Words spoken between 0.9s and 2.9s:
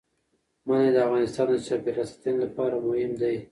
د افغانستان د چاپیریال ساتنې لپاره